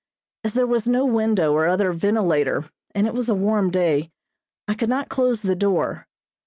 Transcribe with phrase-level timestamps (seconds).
[0.43, 4.09] As there was no window or other ventilator, and it was a warm day,
[4.67, 6.07] I could not close the door.